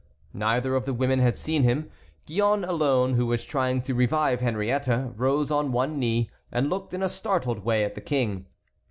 [0.33, 1.91] Neither of the women had seen him.
[2.25, 7.03] Gillonne alone, who was trying to revive Henriette, rose on one knee, and looked in
[7.03, 8.47] a startled way at the King.